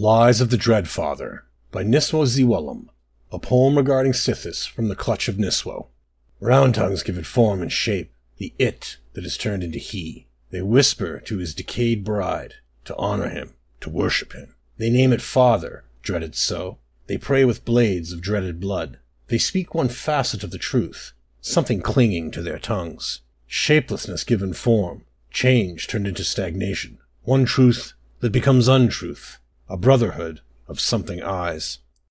[0.00, 1.40] Lies of the Dreadfather
[1.72, 2.86] by Niswo Ziwullum,
[3.32, 5.88] a poem regarding Sithis from the clutch of Niswo.
[6.38, 10.28] Round tongues give it form and shape, the it that is turned into he.
[10.52, 14.54] They whisper to his decayed bride, to honor him, to worship him.
[14.76, 16.78] They name it father, dreaded so.
[17.08, 19.00] They pray with blades of dreaded blood.
[19.26, 23.22] They speak one facet of the truth, something clinging to their tongues.
[23.48, 26.98] Shapelessness given form, change turned into stagnation.
[27.24, 29.38] One truth that becomes untruth,
[29.68, 31.78] a brotherhood of something eyes.